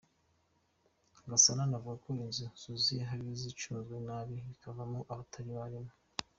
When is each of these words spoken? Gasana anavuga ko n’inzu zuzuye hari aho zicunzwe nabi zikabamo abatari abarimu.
Gasana 1.29 1.61
anavuga 1.65 1.95
ko 2.03 2.09
n’inzu 2.15 2.45
zuzuye 2.61 3.01
hari 3.09 3.21
aho 3.25 3.33
zicunzwe 3.41 3.95
nabi 4.07 4.35
zikabamo 4.47 4.99
abatari 5.11 5.49
abarimu. 5.53 5.93